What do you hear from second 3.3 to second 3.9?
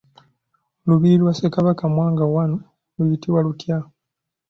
lutya?